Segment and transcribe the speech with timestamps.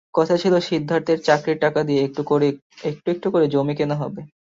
[0.13, 2.21] কথা ছিল সিদ্ধার্থের চাকরির টাকা দিয়ে একটু
[3.09, 4.21] একটু করে জমি কেনা হবে।